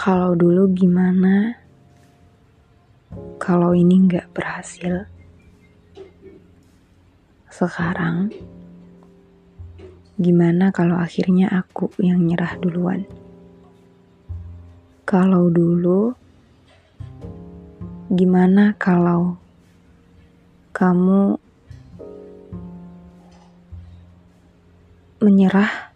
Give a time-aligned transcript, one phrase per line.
[0.00, 1.60] Kalau dulu gimana?
[3.36, 5.04] Kalau ini nggak berhasil,
[7.52, 8.32] sekarang
[10.16, 13.04] gimana kalau akhirnya aku yang nyerah duluan?
[15.04, 16.16] Kalau dulu,
[18.08, 19.36] gimana kalau
[20.72, 21.36] kamu
[25.20, 25.89] menyerah?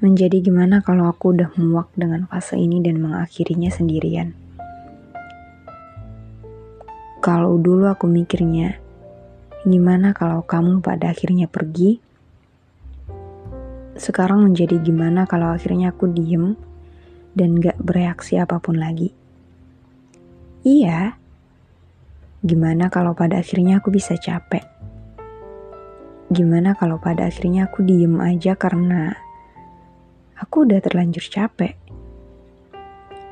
[0.00, 4.32] Menjadi gimana kalau aku udah muak dengan fase ini dan mengakhirinya sendirian?
[7.20, 8.80] Kalau dulu aku mikirnya,
[9.68, 12.00] gimana kalau kamu pada akhirnya pergi?
[14.00, 16.56] Sekarang menjadi gimana kalau akhirnya aku diem
[17.36, 19.12] dan gak bereaksi apa pun lagi?
[20.64, 21.12] Iya,
[22.40, 24.64] gimana kalau pada akhirnya aku bisa capek?
[26.32, 29.28] Gimana kalau pada akhirnya aku diem aja karena
[30.40, 31.76] aku udah terlanjur capek.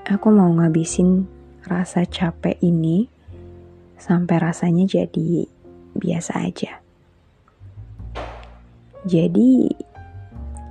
[0.09, 1.25] Aku mau ngabisin
[1.65, 3.09] rasa capek ini
[3.97, 5.49] sampai rasanya jadi
[5.97, 6.81] biasa aja.
[9.09, 9.73] Jadi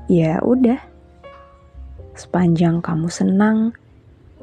[0.09, 0.79] ya udah.
[2.17, 3.77] Sepanjang kamu senang,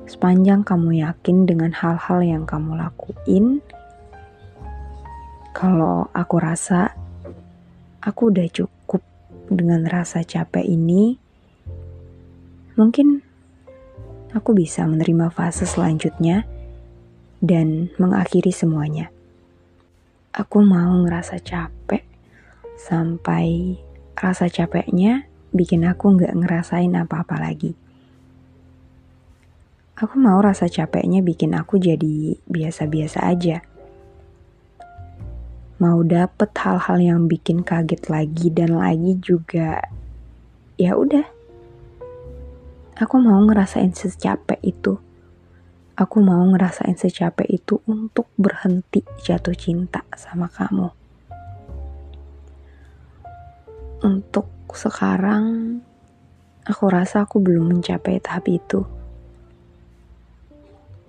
[0.07, 3.59] sepanjang kamu yakin dengan hal-hal yang kamu lakuin,
[5.51, 6.95] kalau aku rasa
[7.99, 9.03] aku udah cukup
[9.51, 11.19] dengan rasa capek ini,
[12.75, 13.23] Mungkin
[14.35, 16.43] aku bisa menerima fase selanjutnya
[17.39, 19.15] dan mengakhiri semuanya.
[20.35, 22.03] Aku mau ngerasa capek
[22.75, 23.79] sampai
[24.19, 27.79] rasa capeknya bikin aku nggak ngerasain apa-apa lagi.
[29.95, 33.63] Aku mau rasa capeknya bikin aku jadi biasa-biasa aja.
[35.79, 39.79] Mau dapet hal-hal yang bikin kaget lagi dan lagi juga
[40.75, 41.34] ya udah
[42.95, 44.95] Aku mau ngerasain secapek itu.
[45.99, 50.95] Aku mau ngerasain secapek itu untuk berhenti jatuh cinta sama kamu.
[53.99, 55.43] Untuk sekarang,
[56.63, 58.87] aku rasa aku belum mencapai tahap itu.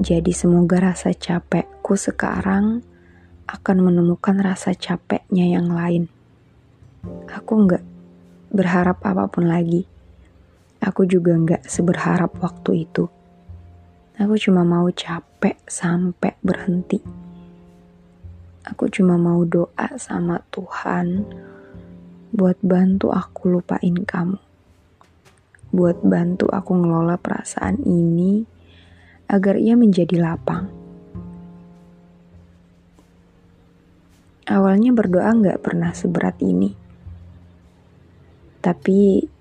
[0.02, 2.82] Jadi semoga rasa capekku sekarang
[3.46, 6.10] akan menemukan rasa capeknya yang lain.
[7.30, 7.86] Aku nggak
[8.50, 9.86] berharap apa pun lagi
[10.86, 13.10] Aku juga nggak seberharap waktu itu.
[14.22, 17.02] Aku cuma mau capek sampai berhenti.
[18.70, 21.26] Aku cuma mau doa sama Tuhan
[22.30, 24.38] buat bantu aku lupain kamu.
[25.74, 28.46] Buat bantu aku ngelola perasaan ini
[29.26, 30.70] agar ia menjadi lapang.
[34.46, 36.78] Awalnya berdoa nggak pernah seberat ini.
[38.62, 39.34] Tapi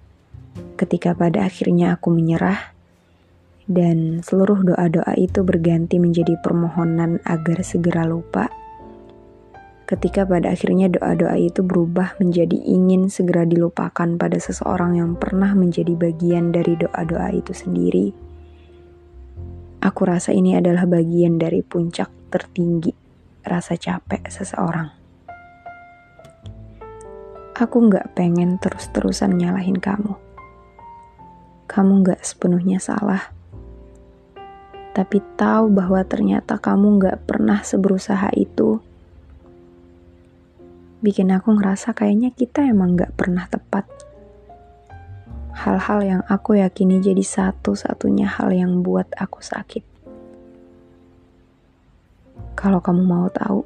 [0.74, 2.74] ketika pada akhirnya aku menyerah
[3.64, 8.50] dan seluruh doa-doa itu berganti menjadi permohonan agar segera lupa.
[9.84, 15.92] Ketika pada akhirnya doa-doa itu berubah menjadi ingin segera dilupakan pada seseorang yang pernah menjadi
[15.92, 18.12] bagian dari doa-doa itu sendiri.
[19.84, 22.96] Aku rasa ini adalah bagian dari puncak tertinggi
[23.44, 24.88] rasa capek seseorang.
[27.54, 30.23] Aku gak pengen terus-terusan nyalahin kamu
[31.64, 33.32] kamu gak sepenuhnya salah.
[34.94, 38.78] Tapi tahu bahwa ternyata kamu gak pernah seberusaha itu.
[41.02, 43.84] Bikin aku ngerasa kayaknya kita emang gak pernah tepat.
[45.54, 49.84] Hal-hal yang aku yakini jadi satu-satunya hal yang buat aku sakit.
[52.54, 53.62] Kalau kamu mau tahu,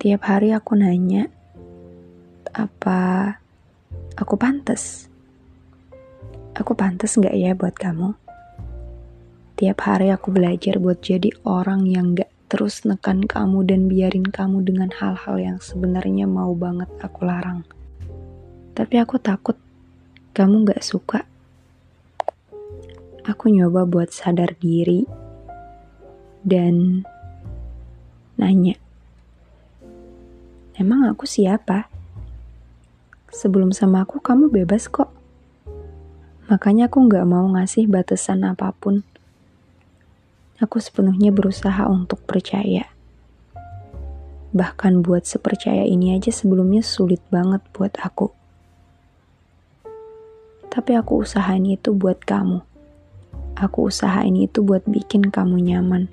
[0.00, 1.28] tiap hari aku nanya,
[2.54, 3.36] apa
[4.20, 5.08] aku pantas?
[6.52, 8.12] Aku pantas gak ya buat kamu?
[9.56, 14.60] Tiap hari aku belajar buat jadi orang yang gak terus nekan kamu dan biarin kamu
[14.60, 17.64] dengan hal-hal yang sebenarnya mau banget aku larang.
[18.76, 19.56] Tapi aku takut
[20.36, 21.24] kamu gak suka.
[23.24, 25.08] Aku nyoba buat sadar diri
[26.44, 27.04] dan
[28.40, 28.76] nanya,
[30.76, 31.89] emang aku siapa?
[33.30, 35.10] Sebelum sama aku kamu bebas kok.
[36.50, 39.06] Makanya aku gak mau ngasih batasan apa pun.
[40.58, 42.90] Aku sepenuhnya berusaha untuk percaya.
[44.50, 48.34] Bahkan buat sepercaya ini aja sebelumnya sulit banget buat aku.
[50.70, 52.60] Tapi aku usahain itu buat kamu.
[53.56, 56.10] Aku usahain itu buat bikin kamu nyaman.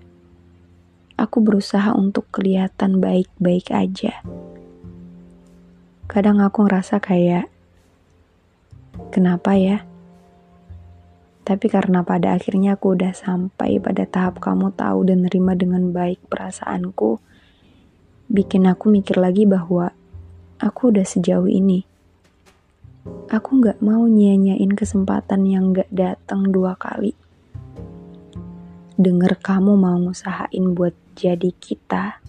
[1.17, 4.21] Aku berusaha untuk kelihatan baik-baik aja
[6.07, 7.51] kadang aku ngerasa kayak
[9.13, 9.85] Kenapa ya?
[11.47, 16.19] Tapi karena pada akhirnya aku udah sampai pada tahap kamu tahu dan nerima dengan baik
[16.27, 17.21] perasaanku,
[18.27, 19.95] bikin aku mikir lagi bahwa
[20.59, 21.87] aku udah sejauh ini.
[23.31, 27.15] Aku gak mau nyanyain kesempatan yang gak datang dua kali.
[28.99, 32.19] Dengar kamu mau ngusahain buat jadi kita,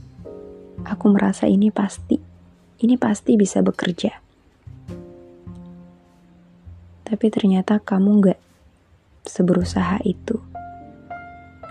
[0.86, 2.22] aku merasa ini pasti,
[2.78, 4.14] ini pasti bisa bekerja.
[7.08, 8.40] Tapi ternyata kamu gak
[9.24, 10.38] seberusaha itu.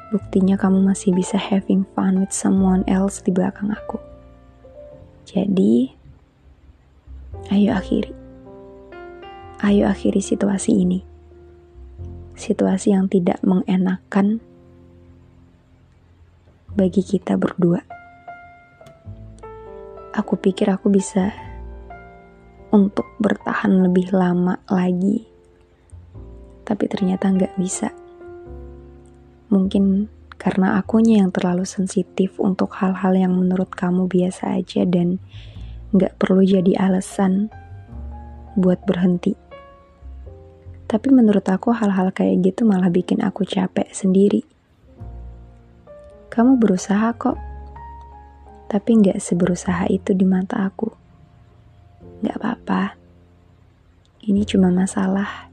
[0.08, 4.00] Buktinya kamu masih bisa having fun with someone else di belakang aku.
[5.28, 5.92] Jadi,
[7.52, 8.16] ayo akhiri.
[9.60, 11.04] Ayo akhiri situasi ini.
[12.40, 14.40] Situasi yang tidak mengenakan
[16.78, 17.97] bagi kita berdua.
[20.18, 21.30] Aku pikir aku bisa
[22.74, 25.38] untuk bertahan lebih lama lagi
[26.68, 27.96] tapi ternyata nggak bisa.
[29.48, 35.24] Mungkin karena akunya yang terlalu sensitif untuk hal-hal yang menurut kamu biasa aja dan
[35.96, 37.48] nggak perlu jadi alasan
[38.60, 39.40] buat berhenti.
[40.88, 44.44] Tapi menurut aku hal-hal kayak gitu malah bikin aku capek sendiri.
[46.28, 47.40] Kamu berusaha kok,
[48.68, 50.92] tapi nggak seberusaha itu di mata aku.
[52.24, 52.82] Nggak apa-apa,
[54.28, 55.48] ini cuma masalah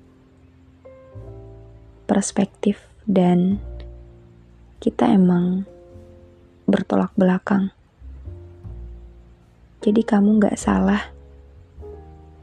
[2.11, 3.63] perspektif dan
[4.83, 5.63] kita emang
[6.67, 7.71] bertolak belakang.
[9.85, 11.13] Jadi kamu gak salah.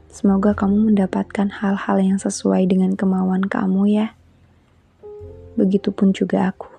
[0.08, 4.14] Semoga kamu mendapatkan hal-hal yang sesuai dengan kemauan kamu ya.
[5.58, 6.70] Begitupun juga aku.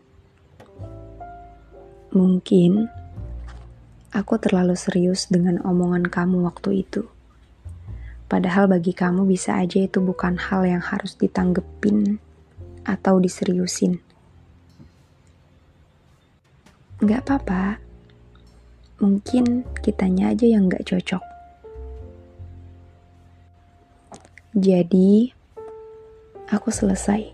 [2.16, 2.88] Mungkin
[4.13, 7.10] aku terlalu serius dengan omongan kamu waktu itu.
[8.30, 12.21] Padahal bagi kamu bisa aja itu bukan hal yang harus ditanggepin
[12.86, 13.98] atau diseriusin.
[17.04, 17.81] Gak apa-apa,
[19.01, 21.24] mungkin kitanya aja yang gak cocok.
[24.54, 25.33] Jadi,
[26.54, 27.33] aku selesai.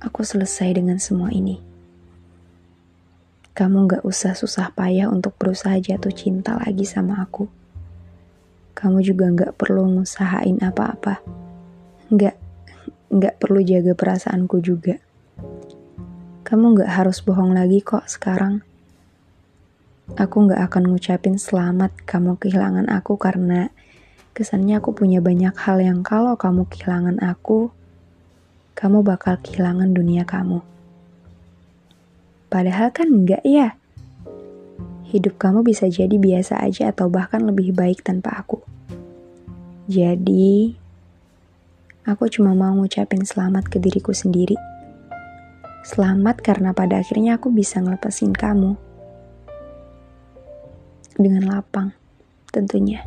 [0.00, 1.69] Aku selesai dengan semua ini.
[3.52, 7.50] Kamu gak usah susah payah untuk berusaha jatuh cinta lagi sama aku.
[8.74, 11.20] Kamu juga gak perlu ngusahain apa-apa.
[12.10, 12.36] Gak,
[13.10, 15.02] nggak perlu jaga perasaanku juga.
[16.46, 18.62] Kamu nggak harus bohong lagi kok sekarang.
[20.14, 23.70] Aku nggak akan ngucapin selamat kamu kehilangan aku karena
[24.30, 27.74] kesannya aku punya banyak hal yang kalau kamu kehilangan aku,
[28.78, 30.62] kamu bakal kehilangan dunia kamu.
[32.50, 33.78] Padahal kan enggak ya.
[35.06, 38.62] Hidup kamu bisa jadi biasa aja atau bahkan lebih baik tanpa aku.
[39.90, 40.78] Jadi,
[42.08, 44.56] Aku cuma mau ngucapin selamat ke diriku sendiri.
[45.84, 48.72] Selamat karena pada akhirnya aku bisa ngelepasin kamu.
[51.20, 51.92] Dengan lapang,
[52.50, 53.04] tentunya.